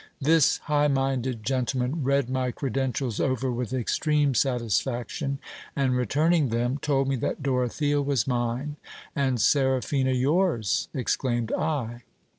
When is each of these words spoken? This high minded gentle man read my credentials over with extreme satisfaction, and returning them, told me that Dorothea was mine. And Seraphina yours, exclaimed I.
This 0.19 0.57
high 0.63 0.87
minded 0.87 1.43
gentle 1.43 1.79
man 1.81 2.03
read 2.03 2.27
my 2.27 2.49
credentials 2.49 3.19
over 3.19 3.51
with 3.51 3.71
extreme 3.71 4.33
satisfaction, 4.33 5.37
and 5.75 5.95
returning 5.95 6.49
them, 6.49 6.79
told 6.79 7.07
me 7.07 7.15
that 7.17 7.43
Dorothea 7.43 8.01
was 8.01 8.25
mine. 8.25 8.77
And 9.15 9.39
Seraphina 9.39 10.13
yours, 10.13 10.87
exclaimed 10.91 11.51
I. 11.53 12.01